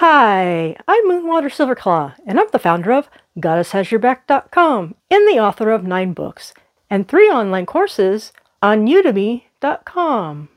Hi, 0.00 0.76
I'm 0.86 1.10
Moonwater 1.10 1.50
Silverclaw, 1.50 2.14
and 2.24 2.38
I'm 2.38 2.46
the 2.52 2.60
founder 2.60 2.92
of 2.92 3.08
GoddessHasYourBack.com 3.40 4.94
and 5.10 5.28
the 5.28 5.40
author 5.40 5.72
of 5.72 5.82
nine 5.82 6.12
books 6.12 6.54
and 6.88 7.08
three 7.08 7.28
online 7.28 7.66
courses 7.66 8.32
on 8.62 8.86
Udemy.com. 8.86 10.48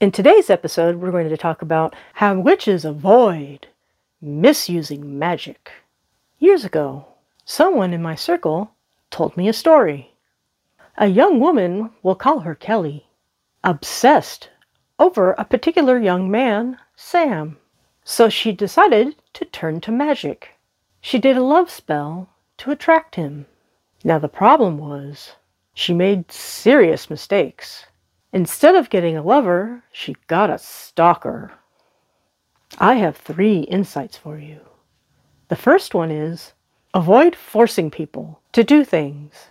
In 0.00 0.10
today's 0.10 0.50
episode, 0.50 0.96
we're 0.96 1.12
going 1.12 1.28
to 1.28 1.36
talk 1.36 1.62
about 1.62 1.94
how 2.14 2.36
witches 2.36 2.84
avoid 2.84 3.68
misusing 4.20 5.16
magic. 5.16 5.70
Years 6.40 6.64
ago, 6.64 7.06
someone 7.44 7.94
in 7.94 8.02
my 8.02 8.16
circle 8.16 8.72
told 9.12 9.36
me 9.36 9.48
a 9.48 9.52
story. 9.52 10.10
A 10.98 11.06
young 11.06 11.38
woman, 11.38 11.90
we'll 12.02 12.16
call 12.16 12.40
her 12.40 12.56
Kelly, 12.56 13.06
obsessed 13.62 14.50
over 14.98 15.34
a 15.34 15.44
particular 15.44 16.00
young 16.00 16.28
man, 16.28 16.78
Sam. 16.96 17.58
So 18.04 18.28
she 18.28 18.52
decided 18.52 19.16
to 19.34 19.44
turn 19.44 19.80
to 19.82 19.92
magic. 19.92 20.58
She 21.00 21.18
did 21.18 21.36
a 21.36 21.42
love 21.42 21.70
spell 21.70 22.28
to 22.58 22.70
attract 22.70 23.14
him. 23.14 23.46
Now 24.04 24.18
the 24.18 24.28
problem 24.28 24.78
was 24.78 25.32
she 25.74 25.94
made 25.94 26.30
serious 26.30 27.08
mistakes. 27.08 27.86
Instead 28.32 28.74
of 28.74 28.90
getting 28.90 29.16
a 29.16 29.22
lover, 29.22 29.84
she 29.92 30.16
got 30.26 30.50
a 30.50 30.58
stalker. 30.58 31.52
I 32.78 32.94
have 32.94 33.16
three 33.16 33.60
insights 33.60 34.16
for 34.16 34.38
you. 34.38 34.60
The 35.48 35.56
first 35.56 35.94
one 35.94 36.10
is 36.10 36.52
avoid 36.94 37.36
forcing 37.36 37.90
people 37.90 38.40
to 38.52 38.64
do 38.64 38.84
things. 38.84 39.50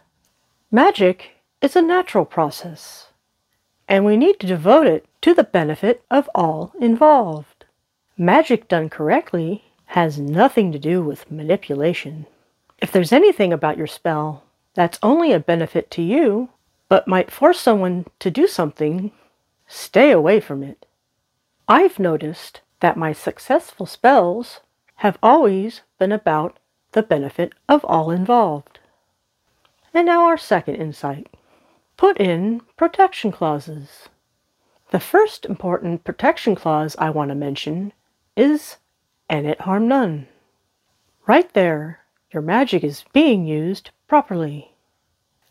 Magic 0.72 1.32
is 1.62 1.76
a 1.76 1.82
natural 1.82 2.26
process, 2.26 3.08
and 3.88 4.04
we 4.04 4.18
need 4.18 4.40
to 4.40 4.48
devote 4.48 4.88
it 4.88 5.06
to 5.22 5.34
the 5.34 5.44
benefit 5.44 6.04
of 6.10 6.30
all 6.34 6.74
involved. 6.80 7.51
Magic 8.18 8.68
done 8.68 8.90
correctly 8.90 9.64
has 9.86 10.20
nothing 10.20 10.72
to 10.72 10.80
do 10.80 11.02
with 11.02 11.32
manipulation. 11.32 12.28
If 12.80 12.92
there's 12.92 13.12
anything 13.12 13.52
about 13.52 13.78
your 13.78 13.88
spell 13.88 14.44
that's 14.74 15.00
only 15.02 15.32
a 15.32 15.40
benefit 15.40 15.90
to 15.92 16.02
you, 16.02 16.50
but 16.88 17.08
might 17.08 17.32
force 17.32 17.60
someone 17.60 18.06
to 18.20 18.30
do 18.30 18.48
something, 18.48 19.12
stay 19.68 20.12
away 20.12 20.40
from 20.40 20.62
it. 20.62 20.86
I've 21.68 22.00
noticed 22.00 22.62
that 22.82 22.98
my 22.98 23.14
successful 23.14 23.86
spells 23.86 24.60
have 24.96 25.18
always 25.24 25.82
been 25.98 26.12
about 26.12 26.60
the 26.92 27.04
benefit 27.04 27.54
of 27.70 27.84
all 27.86 28.12
involved. 28.12 28.80
And 29.94 30.06
now 30.06 30.26
our 30.26 30.38
second 30.38 30.76
insight. 30.76 31.28
Put 31.98 32.18
in 32.20 32.62
protection 32.78 33.32
clauses. 33.32 34.10
The 34.92 35.00
first 35.00 35.46
important 35.46 36.04
protection 36.04 36.56
clause 36.56 36.96
I 37.00 37.10
want 37.10 37.30
to 37.30 37.36
mention 37.36 37.94
is 38.36 38.78
and 39.30 39.48
it 39.48 39.62
harm 39.62 39.88
none. 39.88 40.28
Right 41.28 41.52
there, 41.54 42.00
your 42.32 42.42
magic 42.42 42.84
is 42.84 43.06
being 43.14 43.46
used 43.46 43.92
properly. 44.08 44.76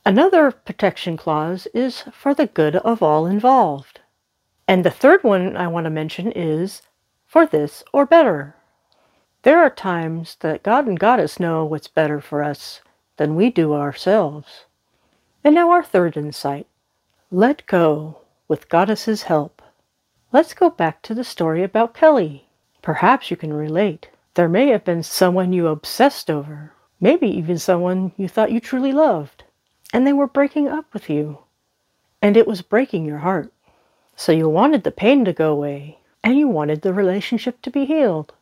Another 0.04 0.50
protection 0.50 1.16
clause 1.16 1.66
is 1.74 2.04
for 2.12 2.34
the 2.34 2.46
good 2.46 2.76
of 2.76 3.02
all 3.02 3.26
involved. 3.26 4.00
And 4.66 4.84
the 4.84 4.90
third 4.90 5.24
one 5.24 5.56
I 5.56 5.66
want 5.68 5.84
to 5.84 5.90
mention 5.90 6.32
is 6.32 6.82
for 7.26 7.46
this 7.46 7.82
or 7.92 8.06
better. 8.06 8.54
There 9.42 9.58
are 9.58 9.70
times 9.70 10.36
that 10.40 10.62
God 10.62 10.86
and 10.86 11.00
Goddess 11.00 11.40
know 11.40 11.64
what's 11.64 11.88
better 11.88 12.20
for 12.20 12.42
us 12.42 12.80
than 13.16 13.34
we 13.34 13.50
do 13.50 13.72
ourselves. 13.72 14.66
And 15.42 15.54
now 15.54 15.70
our 15.70 15.82
third 15.82 16.16
insight. 16.16 16.66
Let 17.30 17.66
go 17.66 18.20
with 18.48 18.68
Goddess's 18.68 19.22
help. 19.22 19.62
Let's 20.32 20.52
go 20.52 20.68
back 20.68 21.02
to 21.02 21.14
the 21.14 21.24
story 21.24 21.62
about 21.62 21.94
Kelly. 21.94 22.48
Perhaps 22.82 23.30
you 23.30 23.36
can 23.36 23.52
relate. 23.52 24.08
There 24.34 24.48
may 24.48 24.68
have 24.68 24.84
been 24.84 25.02
someone 25.02 25.52
you 25.52 25.68
obsessed 25.68 26.30
over, 26.30 26.72
maybe 27.00 27.28
even 27.28 27.58
someone 27.58 28.12
you 28.16 28.28
thought 28.28 28.52
you 28.52 28.60
truly 28.60 28.92
loved 28.92 29.44
and 29.92 30.06
they 30.06 30.12
were 30.12 30.26
breaking 30.26 30.68
up 30.68 30.92
with 30.92 31.10
you. 31.10 31.38
And 32.22 32.36
it 32.36 32.46
was 32.46 32.62
breaking 32.62 33.04
your 33.04 33.18
heart. 33.18 33.52
So 34.14 34.32
you 34.32 34.48
wanted 34.48 34.84
the 34.84 34.90
pain 34.90 35.24
to 35.24 35.32
go 35.32 35.52
away, 35.52 35.98
and 36.22 36.38
you 36.38 36.48
wanted 36.48 36.82
the 36.82 36.92
relationship 36.92 37.60
to 37.62 37.70
be 37.70 37.86
healed. 37.86 38.32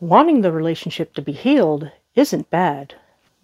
Wanting 0.00 0.40
the 0.40 0.52
relationship 0.52 1.14
to 1.14 1.22
be 1.22 1.32
healed 1.32 1.90
isn't 2.14 2.50
bad, 2.50 2.94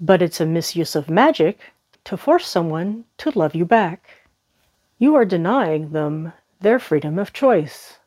but 0.00 0.20
it's 0.20 0.40
a 0.40 0.46
misuse 0.46 0.94
of 0.96 1.08
magic 1.08 1.60
to 2.04 2.16
force 2.16 2.46
someone 2.46 3.04
to 3.18 3.36
love 3.38 3.54
you 3.54 3.64
back. 3.64 4.08
You 4.98 5.14
are 5.14 5.24
denying 5.24 5.92
them 5.92 6.32
their 6.60 6.78
freedom 6.78 7.18
of 7.18 7.32
choice. 7.32 7.98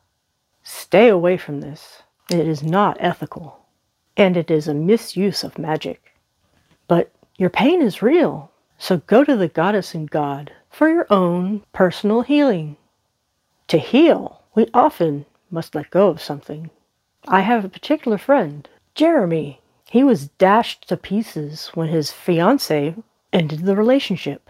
Stay 0.62 1.08
away 1.08 1.36
from 1.36 1.60
this. 1.60 2.02
It 2.30 2.46
is 2.46 2.62
not 2.62 2.96
ethical, 3.00 3.58
and 4.16 4.36
it 4.36 4.52
is 4.52 4.68
a 4.68 4.74
misuse 4.74 5.42
of 5.42 5.58
magic. 5.58 6.14
But 6.86 7.10
your 7.36 7.50
pain 7.50 7.82
is 7.82 8.02
real. 8.02 8.52
So 8.78 8.98
go 8.98 9.24
to 9.24 9.34
the 9.34 9.48
goddess 9.48 9.94
and 9.94 10.08
God 10.08 10.52
for 10.70 10.88
your 10.88 11.06
own 11.10 11.64
personal 11.72 12.22
healing. 12.22 12.76
To 13.66 13.78
heal, 13.78 14.42
we 14.54 14.68
often 14.72 15.26
must 15.50 15.74
let 15.74 15.90
go 15.90 16.08
of 16.08 16.22
something. 16.22 16.70
I 17.26 17.40
have 17.40 17.64
a 17.64 17.68
particular 17.68 18.16
friend, 18.16 18.68
Jeremy. 18.94 19.60
He 19.90 20.04
was 20.04 20.28
dashed 20.28 20.88
to 20.88 20.96
pieces 20.96 21.70
when 21.74 21.88
his 21.88 22.12
fiancee 22.12 22.94
ended 23.32 23.64
the 23.64 23.74
relationship, 23.74 24.48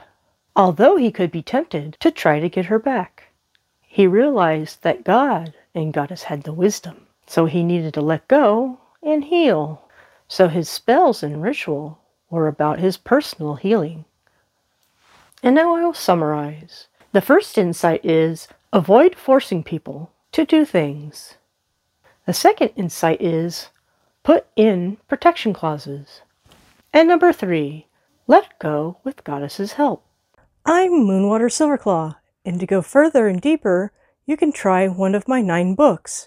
although 0.54 0.96
he 0.96 1.10
could 1.10 1.30
be 1.30 1.42
tempted 1.42 1.96
to 2.00 2.10
try 2.10 2.40
to 2.40 2.48
get 2.50 2.66
her 2.66 2.78
back. 2.78 3.24
He 3.80 4.06
realized 4.06 4.82
that 4.82 5.02
God 5.02 5.54
and 5.74 5.94
Goddess 5.94 6.24
had 6.24 6.42
the 6.42 6.52
wisdom, 6.52 7.06
so 7.30 7.46
he 7.46 7.62
needed 7.62 7.94
to 7.94 8.00
let 8.00 8.26
go 8.26 8.76
and 9.04 9.22
heal. 9.22 9.84
So 10.26 10.48
his 10.48 10.68
spells 10.68 11.22
and 11.22 11.41
ritual 11.41 12.00
were 12.28 12.48
about 12.48 12.80
his 12.80 12.96
personal 12.96 13.54
healing. 13.54 14.04
And 15.40 15.54
now 15.54 15.76
I 15.76 15.84
will 15.84 15.94
summarize. 15.94 16.88
The 17.12 17.20
first 17.20 17.56
insight 17.56 18.04
is 18.04 18.48
avoid 18.72 19.14
forcing 19.14 19.62
people 19.62 20.10
to 20.32 20.44
do 20.44 20.64
things. 20.64 21.36
The 22.26 22.32
second 22.32 22.72
insight 22.74 23.22
is 23.22 23.69
put 24.24 24.48
in 24.56 24.96
protection 25.06 25.52
clauses. 25.52 26.22
And 26.92 27.06
number 27.06 27.32
three, 27.32 27.86
let 28.26 28.58
go 28.58 28.98
with 29.04 29.22
Goddess's 29.22 29.74
help. 29.74 30.04
I'm 30.66 30.90
Moonwater 30.90 31.48
Silverclaw, 31.48 32.16
and 32.44 32.58
to 32.58 32.66
go 32.66 32.82
further 32.82 33.28
and 33.28 33.40
deeper, 33.40 33.92
you 34.26 34.36
can 34.36 34.50
try 34.50 34.88
one 34.88 35.14
of 35.14 35.28
my 35.28 35.40
nine 35.40 35.76
books. 35.76 36.26